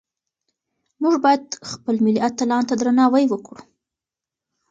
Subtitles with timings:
[1.01, 3.61] موږ باید خپل ملي اتلانو ته درناوی وکړو.